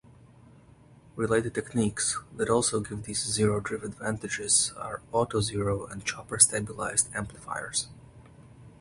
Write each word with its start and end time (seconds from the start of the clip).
Related 1.15 1.53
techniques 1.53 2.17
that 2.35 2.49
also 2.49 2.79
give 2.79 3.03
these 3.03 3.23
zero-drift 3.23 3.85
advantages 3.85 4.73
are 4.75 5.03
auto-zero 5.11 5.85
and 5.85 6.03
chopper-stabilized 6.03 7.13
amplifiers. 7.13 7.85